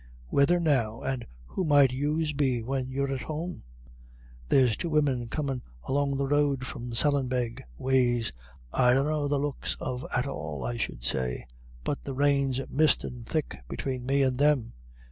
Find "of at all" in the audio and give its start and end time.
9.79-10.63